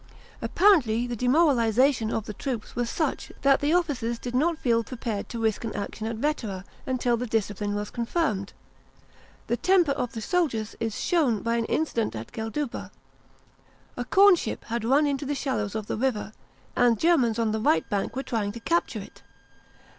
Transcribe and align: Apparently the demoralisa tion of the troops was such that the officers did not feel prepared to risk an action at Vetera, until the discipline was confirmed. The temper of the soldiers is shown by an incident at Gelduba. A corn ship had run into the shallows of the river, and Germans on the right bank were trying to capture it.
Apparently 0.41 1.05
the 1.05 1.15
demoralisa 1.15 1.93
tion 1.93 2.11
of 2.11 2.25
the 2.25 2.33
troops 2.33 2.75
was 2.75 2.89
such 2.89 3.31
that 3.43 3.59
the 3.59 3.71
officers 3.71 4.17
did 4.17 4.33
not 4.33 4.57
feel 4.57 4.83
prepared 4.83 5.29
to 5.29 5.39
risk 5.39 5.63
an 5.63 5.75
action 5.75 6.07
at 6.07 6.15
Vetera, 6.15 6.65
until 6.87 7.17
the 7.17 7.27
discipline 7.27 7.75
was 7.75 7.91
confirmed. 7.91 8.51
The 9.45 9.57
temper 9.57 9.91
of 9.91 10.13
the 10.13 10.19
soldiers 10.21 10.75
is 10.79 10.99
shown 10.99 11.43
by 11.43 11.57
an 11.57 11.65
incident 11.65 12.15
at 12.15 12.31
Gelduba. 12.31 12.89
A 13.95 14.05
corn 14.05 14.35
ship 14.35 14.63
had 14.65 14.83
run 14.83 15.05
into 15.05 15.23
the 15.27 15.35
shallows 15.35 15.75
of 15.75 15.85
the 15.85 15.97
river, 15.97 16.31
and 16.75 16.97
Germans 16.99 17.37
on 17.37 17.51
the 17.51 17.61
right 17.61 17.87
bank 17.87 18.15
were 18.15 18.23
trying 18.23 18.51
to 18.53 18.59
capture 18.59 19.01
it. 19.01 19.21